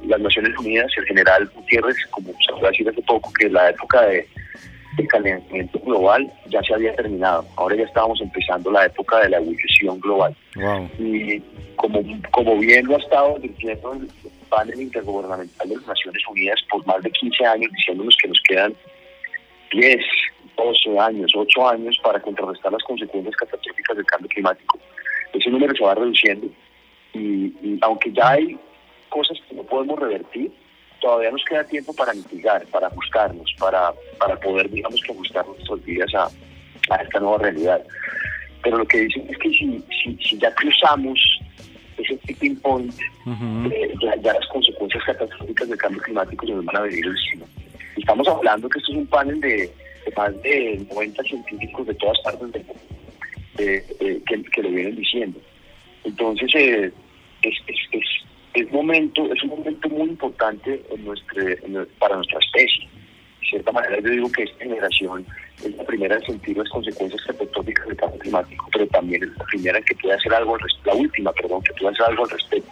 las 0.05 0.19
Naciones 0.19 0.57
Unidas, 0.59 0.91
el 0.97 1.05
general 1.05 1.49
Gutiérrez, 1.55 1.95
como 2.11 2.33
se 2.33 2.51
puede 2.59 2.71
decir 2.71 2.89
hace 2.89 3.01
poco, 3.03 3.31
que 3.39 3.49
la 3.49 3.69
época 3.69 4.01
de, 4.07 4.27
calentamiento 5.07 5.79
global 5.79 6.31
ya 6.49 6.61
se 6.63 6.73
había 6.73 6.95
terminado. 6.95 7.45
Ahora 7.55 7.75
ya 7.75 7.83
estábamos 7.83 8.21
empezando 8.21 8.71
la 8.71 8.85
época 8.85 9.19
de 9.19 9.29
la 9.29 9.37
ebullición 9.37 9.99
global. 9.99 10.35
Y 10.97 11.39
como, 11.75 12.01
como 12.31 12.57
bien 12.57 12.85
lo 12.85 12.95
ha 12.95 12.99
estado 12.99 13.39
diciendo 13.39 13.93
el 13.93 14.09
panel 14.49 14.81
intergubernamental 14.81 15.69
de 15.69 15.75
las 15.75 15.87
Naciones 15.87 16.21
Unidas 16.29 16.59
por 16.69 16.85
más 16.85 17.01
de 17.03 17.11
15 17.11 17.45
años, 17.45 17.71
diciéndonos 17.71 18.17
que 18.21 18.27
nos 18.27 18.41
quedan 18.47 18.73
10, 19.71 19.97
12 20.57 20.99
años, 20.99 21.31
8 21.35 21.69
años 21.69 21.99
para 22.03 22.19
contrarrestar 22.19 22.71
las 22.71 22.83
consecuencias 22.83 23.35
catastróficas 23.35 23.97
del 23.97 24.05
cambio 24.05 24.29
climático 24.29 24.79
ese 25.33 25.49
número 25.49 25.75
se 25.75 25.83
va 25.83 25.95
reduciendo 25.95 26.47
y, 27.13 27.77
aunque 27.81 28.11
ya 28.11 28.31
hay 28.31 28.57
cosas 29.09 29.37
que 29.47 29.55
no 29.55 29.63
podemos 29.63 29.99
revertir, 29.99 30.51
todavía 30.99 31.31
nos 31.31 31.43
queda 31.45 31.63
tiempo 31.63 31.93
para 31.93 32.13
mitigar, 32.13 32.65
para 32.67 32.87
ajustarnos, 32.87 33.53
para, 33.57 33.93
para 34.19 34.39
poder, 34.39 34.69
digamos, 34.69 35.01
que 35.01 35.11
ajustar 35.11 35.45
nuestros 35.47 35.83
días 35.85 36.09
a, 36.15 36.29
esta 37.01 37.19
nueva 37.19 37.37
realidad. 37.39 37.81
Pero 38.63 38.77
lo 38.77 38.85
que 38.85 39.01
dicen 39.01 39.27
es 39.29 39.37
que 39.37 39.49
si, 39.49 39.83
si, 40.21 40.37
ya 40.37 40.53
cruzamos 40.55 41.19
ese 41.97 42.17
tipping 42.17 42.59
point, 42.61 42.93
eh, 43.71 43.93
ya, 44.01 44.33
las 44.33 44.47
consecuencias 44.47 45.03
catastróficas 45.05 45.69
del 45.69 45.77
cambio 45.77 46.01
climático 46.01 46.45
se 46.45 46.53
nos 46.53 46.65
van 46.65 46.77
a 46.77 46.81
venir 46.81 47.05
encima. 47.05 47.45
Estamos 47.95 48.27
hablando 48.27 48.69
que 48.69 48.79
esto 48.79 48.91
es 48.91 48.97
un 48.97 49.07
panel 49.07 49.39
de, 49.41 49.57
de 49.57 50.13
más 50.15 50.41
de 50.41 50.85
90 50.89 51.23
científicos 51.23 51.87
de 51.87 51.93
todas 51.95 52.19
partes 52.21 52.51
del 52.51 52.65
mundo 52.65 52.89
eh, 53.59 53.85
eh, 53.99 54.21
que, 54.25 54.63
lo 54.63 54.69
vienen 54.69 54.95
diciendo. 54.95 55.39
Entonces, 56.05 56.49
eh, 56.55 56.91
es, 57.41 57.55
es, 57.67 58.05
es, 58.61 58.71
momento, 58.71 59.31
es 59.33 59.43
un 59.43 59.49
momento 59.49 59.89
muy 59.89 60.09
importante 60.09 60.83
en 60.89 61.05
nuestra, 61.05 61.43
para 61.99 62.15
nuestra 62.15 62.39
especie. 62.39 62.87
De 63.41 63.47
cierta 63.47 63.71
manera, 63.71 63.99
yo 63.99 64.09
digo 64.09 64.31
que 64.31 64.43
esta 64.43 64.63
generación 64.63 65.25
es 65.63 65.75
la 65.75 65.83
primera 65.83 66.15
en 66.15 66.21
sentir 66.23 66.57
las 66.57 66.69
consecuencias 66.69 67.21
catastróficas 67.23 67.87
del 67.87 67.97
cambio 67.97 68.19
climático, 68.19 68.67
pero 68.71 68.87
también 68.87 69.23
es 69.23 69.29
la 69.37 69.45
primera 69.45 69.77
en 69.77 69.83
que 69.83 69.95
puede 69.95 70.15
hacer 70.15 70.33
algo 70.33 70.55
al 70.55 70.61
respecto, 70.61 70.91
la 70.91 71.01
última, 71.01 71.31
perdón, 71.33 71.61
que 71.63 71.73
puede 71.73 71.93
hacer 71.93 72.05
algo 72.05 72.23
al 72.23 72.29
respecto. 72.29 72.71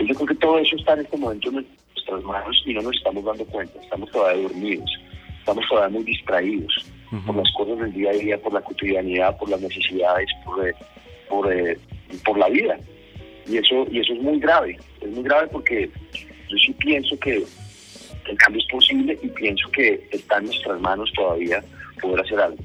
yo 0.00 0.14
creo 0.14 0.26
que 0.26 0.34
todo 0.34 0.58
eso 0.58 0.76
está 0.76 0.94
en 0.94 1.00
este 1.00 1.16
momento 1.16 1.48
en 1.48 1.66
nuestras 1.94 2.22
manos 2.24 2.62
y 2.66 2.74
no 2.74 2.82
nos 2.82 2.96
estamos 2.96 3.24
dando 3.24 3.44
cuenta, 3.46 3.80
estamos 3.80 4.10
todavía 4.10 4.42
dormidos, 4.42 4.90
estamos 5.38 5.64
todavía 5.68 5.98
muy 5.98 6.04
distraídos 6.04 6.86
por 7.26 7.36
las 7.36 7.52
cosas 7.52 7.78
del 7.78 7.92
día 7.92 8.10
a 8.10 8.14
día, 8.14 8.42
por 8.42 8.52
la 8.52 8.60
cotidianidad, 8.60 9.36
por 9.38 9.48
las 9.48 9.60
necesidades, 9.60 10.28
por, 10.44 10.66
eh, 10.66 10.74
por, 11.28 11.52
eh, 11.52 11.78
por 12.24 12.36
la 12.38 12.48
vida. 12.48 12.76
Y 13.46 13.58
eso, 13.58 13.86
y 13.90 14.00
eso 14.00 14.12
es 14.14 14.20
muy 14.20 14.38
grave, 14.40 14.78
es 15.00 15.10
muy 15.10 15.22
grave 15.22 15.48
porque 15.48 15.90
yo 16.48 16.56
sí 16.56 16.72
pienso 16.78 17.18
que 17.18 17.44
el 18.26 18.38
cambio 18.38 18.62
es 18.62 18.68
posible 18.68 19.18
y 19.22 19.28
pienso 19.28 19.70
que 19.70 20.06
está 20.10 20.38
en 20.38 20.46
nuestras 20.46 20.80
manos 20.80 21.12
todavía 21.14 21.62
poder 22.00 22.20
hacer 22.20 22.40
algo. 22.40 22.58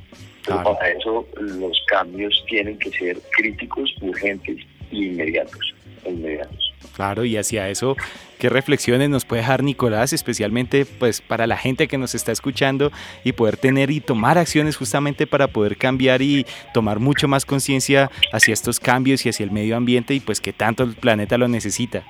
Pero 0.45 0.63
para 0.63 0.91
eso 0.91 1.27
los 1.35 1.83
cambios 1.87 2.43
tienen 2.47 2.77
que 2.79 2.89
ser 2.91 3.19
críticos, 3.37 3.93
urgentes 4.01 4.57
e 4.91 4.95
inmediatos. 4.95 5.75
E 6.05 6.11
inmediatos. 6.11 6.68
Claro, 6.95 7.25
y 7.25 7.37
hacia 7.37 7.69
eso, 7.69 7.95
¿qué 8.39 8.49
reflexiones 8.49 9.09
nos 9.09 9.25
puede 9.25 9.41
dejar 9.41 9.63
Nicolás, 9.63 10.13
especialmente 10.13 10.85
pues 10.85 11.21
para 11.21 11.47
la 11.47 11.57
gente 11.57 11.87
que 11.87 11.97
nos 11.97 12.15
está 12.15 12.31
escuchando 12.31 12.91
y 13.23 13.33
poder 13.33 13.57
tener 13.57 13.91
y 13.91 13.99
tomar 13.99 14.37
acciones 14.37 14.77
justamente 14.77 15.27
para 15.27 15.47
poder 15.47 15.77
cambiar 15.77 16.21
y 16.21 16.45
tomar 16.73 16.99
mucho 16.99 17.27
más 17.27 17.45
conciencia 17.45 18.09
hacia 18.31 18.53
estos 18.53 18.79
cambios 18.79 19.25
y 19.25 19.29
hacia 19.29 19.43
el 19.43 19.51
medio 19.51 19.75
ambiente 19.75 20.13
y 20.13 20.19
pues 20.19 20.41
que 20.41 20.53
tanto 20.53 20.83
el 20.83 20.95
planeta 20.95 21.37
lo 21.37 21.47
necesita? 21.47 22.03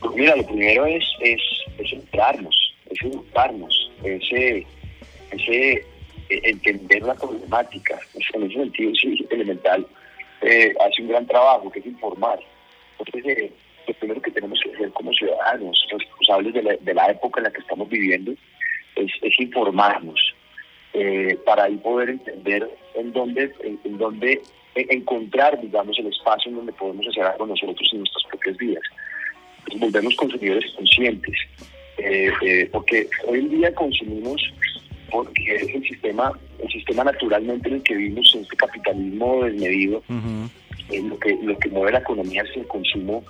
Pues 0.00 0.14
mira, 0.16 0.36
lo 0.36 0.46
primero 0.46 0.86
es, 0.86 1.04
es, 1.20 1.40
es 1.78 1.92
educarnos, 1.92 2.74
es 2.90 3.02
educarnos, 3.02 3.90
ese, 4.02 4.66
ese 5.30 5.72
eh, 5.72 5.84
entender 6.28 7.02
la 7.02 7.14
problemática, 7.14 7.98
en 8.34 8.42
ese 8.42 8.54
sentido 8.54 8.90
es 8.90 9.30
elemental 9.30 9.86
eh, 10.42 10.74
hace 10.80 11.02
un 11.02 11.08
gran 11.08 11.26
trabajo, 11.26 11.70
que 11.70 11.78
es 11.78 11.86
informar. 11.86 12.38
Entonces, 12.98 13.38
eh, 13.38 13.52
lo 13.86 13.94
primero 13.94 14.22
que 14.22 14.30
tenemos 14.30 14.60
que 14.62 14.74
hacer 14.74 14.90
como 14.92 15.12
ciudadanos 15.12 15.86
responsables 15.90 16.54
de 16.54 16.62
la, 16.62 16.76
de 16.76 16.94
la 16.94 17.10
época 17.10 17.40
en 17.40 17.44
la 17.44 17.52
que 17.52 17.60
estamos 17.60 17.88
viviendo 17.88 18.32
es, 18.96 19.12
es 19.22 19.40
informarnos 19.40 20.34
eh, 20.94 21.38
para 21.46 21.64
ahí 21.64 21.76
poder 21.76 22.10
entender 22.10 22.68
en 22.94 23.12
dónde, 23.12 23.52
en, 23.62 23.98
dónde 23.98 24.42
encontrar, 24.74 25.60
digamos, 25.60 25.98
el 25.98 26.08
espacio 26.08 26.50
en 26.50 26.56
donde 26.56 26.72
podemos 26.72 27.06
hacer 27.06 27.24
algo 27.24 27.46
nosotros 27.46 27.88
en 27.92 28.00
nuestras 28.00 28.24
propias 28.24 28.56
vidas. 28.56 28.82
Pues 29.66 29.78
volvemos 29.78 30.14
consumidores 30.16 30.72
conscientes, 30.72 31.36
porque 32.72 33.08
hoy 33.26 33.38
en 33.38 33.50
día 33.50 33.74
consumimos 33.74 34.42
porque 35.12 35.56
es 35.56 35.68
el 35.74 35.82
sistema, 35.86 36.32
el 36.58 36.68
sistema 36.70 37.04
naturalmente 37.04 37.68
en 37.68 37.74
el 37.76 37.82
que 37.82 37.94
vivimos, 37.94 38.34
este 38.34 38.56
capitalismo 38.56 39.44
desmedido, 39.44 40.02
lo 40.08 41.18
que 41.18 41.38
lo 41.42 41.58
que 41.58 41.68
mueve 41.68 41.92
la 41.92 41.98
economía 41.98 42.42
es 42.42 42.56
el 42.56 42.66
consumo 42.66 43.22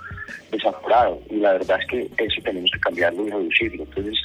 desaforado 0.52 1.20
y 1.28 1.36
la 1.36 1.54
verdad 1.54 1.80
es 1.80 1.86
que 1.88 2.24
eso 2.24 2.40
tenemos 2.42 2.70
que 2.70 2.80
cambiarlo 2.80 3.26
y 3.26 3.30
reducirlo. 3.30 3.82
Entonces, 3.82 4.16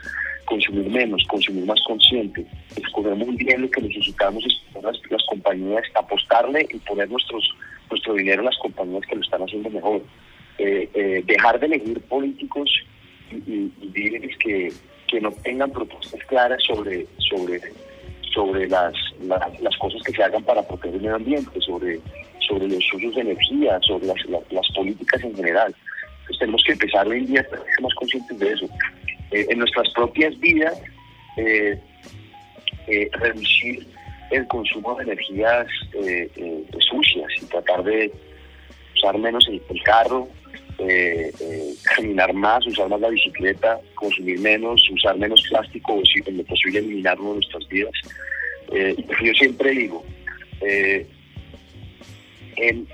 consumir 0.46 0.90
menos, 0.90 1.24
consumir 1.28 1.66
más 1.66 1.82
consciente, 1.86 2.46
escoger 2.76 3.16
muy 3.16 3.36
bien 3.36 3.64
lo 3.64 3.72
que 3.72 3.82
necesitamos, 3.82 4.44
las, 4.82 4.96
las 5.10 5.24
compañías, 5.28 5.84
apostarle 5.96 6.68
y 6.72 6.78
poner 6.80 7.10
nuestros 7.10 7.44
nuestro 7.90 8.14
dinero 8.14 8.42
en 8.42 8.46
las 8.46 8.58
compañías 8.58 9.04
que 9.08 9.16
lo 9.16 9.22
están 9.22 9.42
haciendo 9.42 9.70
mejor. 9.70 10.02
Eh, 10.60 10.90
eh, 10.94 11.24
dejar 11.26 11.60
de 11.60 11.68
elegir 11.68 12.02
políticos 12.02 12.70
y, 13.32 13.72
y 13.82 13.92
líderes 13.94 14.38
que 14.38 14.72
que 15.08 15.22
no 15.22 15.32
tengan 15.44 15.72
propuestas 15.72 16.20
claras 16.26 16.62
sobre, 16.64 17.06
sobre, 17.30 17.62
sobre 18.34 18.68
las, 18.68 18.94
las, 19.22 19.78
cosas 19.78 20.02
que 20.04 20.12
se 20.12 20.24
hagan 20.24 20.44
para 20.44 20.62
proteger 20.68 20.96
el 20.96 21.02
medio 21.02 21.16
ambiente, 21.16 21.62
sobre, 21.62 22.00
sobre 22.48 22.68
los 22.68 22.94
usos 22.94 23.16
de 23.16 23.22
energía, 23.22 23.80
sobre 23.82 24.08
las, 24.08 24.18
las, 24.52 24.68
políticas 24.76 25.24
en 25.24 25.36
general. 25.36 25.74
Entonces 26.20 26.40
tenemos 26.40 26.64
que 26.66 26.74
empezar 26.74 27.08
hoy 27.08 27.20
en 27.20 27.26
día 27.28 27.42
a 27.42 27.50
ser 27.50 27.60
más 27.82 27.94
conscientes 27.96 28.40
de 28.40 28.54
eso. 28.54 28.66
Eh, 29.32 29.46
en 29.50 29.60
nuestras 29.60 29.90
propias 29.94 30.38
vidas, 30.40 30.80
eh, 31.38 31.80
eh, 32.88 33.10
reducir 33.14 33.88
el 34.32 34.48
consumo 34.48 34.96
de 34.96 35.04
energías 35.04 35.68
sucias 36.80 37.28
y 37.42 37.46
tratar 37.46 37.84
de 37.84 38.12
usar 38.96 39.18
menos 39.18 39.48
el 39.48 39.84
carro, 39.84 40.28
eh, 40.80 41.32
eh, 41.40 41.76
caminar 41.96 42.34
más, 42.34 42.66
usar 42.68 42.90
más 42.90 43.02
la 43.02 43.10
bicicleta, 43.10 43.80
consumir 43.96 44.40
menos, 44.40 44.88
usar 44.92 45.18
menos 45.18 45.42
plástico 45.50 45.96
o 45.96 46.02
si 46.06 46.20
es 46.20 46.46
posible 46.46 46.80
eliminarlo 46.80 47.30
de 47.30 47.34
nuestras 47.36 47.68
vidas. 47.68 47.94
Eh, 48.72 48.96
yo 49.24 49.34
siempre 49.34 49.72
digo, 49.72 50.06
eh, 50.62 51.08
el 52.58 52.88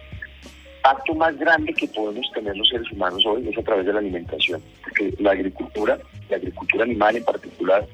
acto 0.83 1.15
más 1.15 1.37
grande 1.37 1.73
que 1.73 1.87
podemos 1.87 2.29
tener 2.33 2.55
los 2.55 2.69
seres 2.69 2.91
humanos 2.91 3.23
hoy 3.25 3.47
es 3.47 3.57
a 3.57 3.63
través 3.63 3.85
de 3.85 3.93
la 3.93 3.99
alimentación, 3.99 4.61
porque 4.83 5.13
la 5.19 5.31
agricultura, 5.31 5.97
la 6.29 6.37
agricultura 6.37 6.83
animal 6.83 7.15
en 7.15 7.23
particular, 7.23 7.87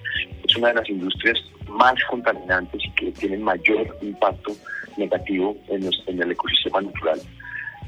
es 0.48 0.55
una 0.55 0.69
de 0.69 0.74
las 0.75 0.89
industrias 0.89 1.38
más 1.67 1.96
contaminantes 2.10 2.81
y 2.84 2.91
que 2.91 3.12
tienen 3.12 3.43
mayor 3.43 3.98
impacto 4.01 4.55
negativo 4.98 5.55
en 5.69 6.22
el 6.22 6.31
ecosistema 6.31 6.81
natural. 6.81 7.22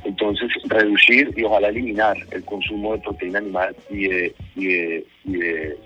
Entonces, 0.04 0.50
reducir 0.66 1.32
y 1.38 1.44
ojalá 1.44 1.70
eliminar 1.70 2.18
el 2.32 2.44
consumo 2.46 2.94
de 2.94 3.00
proteína 3.00 3.40
animal 3.40 3.76
y 3.90 4.08
de, 4.08 5.06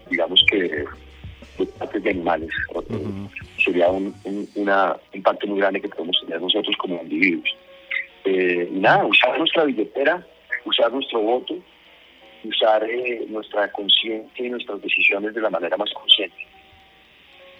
digamos 0.09 0.45
que, 0.49 0.85
de 1.57 1.65
partes 1.77 2.03
de 2.03 2.09
animales. 2.09 2.49
Sería 3.63 3.89
un, 3.89 4.13
impacto 5.13 5.47
muy 5.47 5.59
grande 5.59 5.81
que 5.81 5.89
podemos 5.89 6.17
tener 6.21 6.41
nosotros 6.41 6.75
como 6.77 7.01
individuos. 7.01 7.49
Eh, 8.23 8.69
nada, 8.71 9.05
usar 9.05 9.37
nuestra 9.37 9.65
billetera, 9.65 10.25
usar 10.65 10.91
nuestro 10.91 11.19
voto, 11.19 11.55
usar 12.43 12.83
eh, 12.89 13.25
nuestra 13.27 13.71
conciencia 13.71 14.45
y 14.45 14.49
nuestras 14.49 14.81
decisiones 14.81 15.33
de 15.33 15.41
la 15.41 15.49
manera 15.49 15.77
más 15.77 15.91
consciente. 15.93 16.35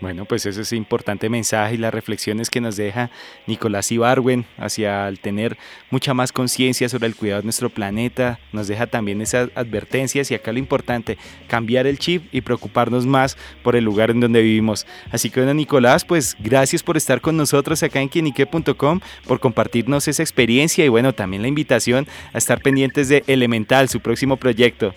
Bueno, 0.06 0.26
pues 0.26 0.46
ese 0.46 0.62
es 0.62 0.72
un 0.72 0.78
importante 0.78 1.30
mensaje 1.30 1.74
y 1.74 1.78
las 1.78 1.92
reflexiones 1.92 2.52
que 2.52 2.62
nos 2.62 2.76
deja 2.76 3.10
Nicolás 3.48 3.92
Ibarwen 3.92 4.46
hacia 4.56 5.08
el 5.08 5.20
tener 5.20 5.58
mucha 5.90 6.14
más 6.14 6.32
conciencia 6.32 6.88
sobre 6.90 7.08
el 7.08 7.16
cuidado 7.16 7.42
de 7.42 7.46
nuestro 7.46 7.72
planeta, 7.72 8.38
nos 8.54 8.68
deja 8.68 8.86
también 8.86 9.20
esas 9.22 9.50
advertencias 9.56 10.30
y 10.30 10.36
acá 10.36 10.52
lo 10.52 10.60
importante, 10.60 11.18
cambiar 11.48 11.88
el 11.88 11.98
chip 11.98 12.32
y 12.32 12.42
preocuparnos 12.42 13.08
más 13.08 13.36
por 13.64 13.76
el 13.76 13.84
lugar 13.84 14.12
en 14.12 14.20
donde 14.20 14.44
vivimos. 14.44 14.86
Así 15.10 15.32
que 15.32 15.40
bueno, 15.40 15.56
Nicolás, 15.56 16.06
pues 16.06 16.38
gracias 16.40 16.84
por 16.84 16.98
estar 16.98 17.20
con 17.20 17.36
nosotros 17.36 17.82
acá 17.82 18.00
en 18.00 18.08
quienique.com, 18.08 19.00
por 19.26 19.40
compartirnos 19.40 20.08
esa 20.08 20.22
experiencia 20.22 20.86
y 20.86 20.90
bueno, 20.90 21.16
también 21.16 21.42
la 21.42 21.48
invitación 21.48 22.06
a 22.32 22.38
estar 22.38 22.62
pendientes 22.62 23.10
de 23.10 23.24
Elemental, 23.26 23.90
su 23.90 24.02
próximo 24.02 24.38
proyecto. 24.38 24.94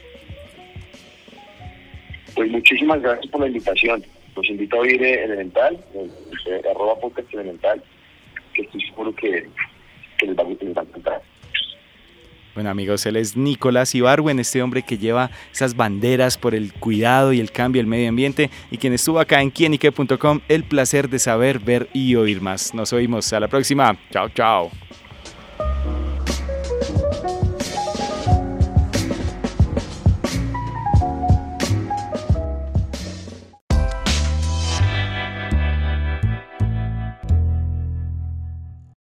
Pues 2.35 2.51
muchísimas 2.51 3.01
gracias 3.01 3.27
por 3.29 3.41
la 3.41 3.47
invitación 3.47 4.05
los 4.39 4.49
invito 4.49 4.77
a 4.77 4.81
oír 4.81 5.03
Elemental, 5.03 5.79
arroba 6.71 6.99
podcast 7.01 7.33
Elemental, 7.35 7.83
que 8.55 8.63
estoy 8.63 8.81
seguro 8.83 9.15
que, 9.15 9.49
les, 10.23 10.37
va, 10.37 10.43
a 10.43 10.83
encantar. 10.85 11.23
Bueno 12.55 12.71
amigos, 12.71 13.05
él 13.07 13.17
es 13.17 13.37
Nicolás 13.37 13.95
Ibarwen, 13.95 14.39
este 14.39 14.63
hombre 14.63 14.83
que 14.83 14.99
lleva 14.99 15.31
esas 15.53 15.77
banderas 15.77 16.39
por 16.39 16.55
el 16.55 16.73
cuidado 16.73 17.33
y 17.33 17.41
el 17.41 17.51
cambio 17.51 17.81
del 17.81 17.89
medio 17.89 18.09
ambiente 18.09 18.51
y 18.71 18.79
quien 18.79 18.93
estuvo 18.93 19.19
acá 19.19 19.43
en 19.43 19.51
quienique.com, 19.51 20.41
el 20.49 20.65
placer 20.65 21.09
de 21.09 21.19
saber, 21.19 21.59
ver 21.59 21.89
y 21.93 22.15
oír 22.15 22.41
más. 22.41 22.75
Nos 22.75 22.93
oímos, 22.93 23.33
a 23.33 23.41
la 23.41 23.49
próxima. 23.49 23.97
Chao, 24.11 24.29
chao. 24.31 24.71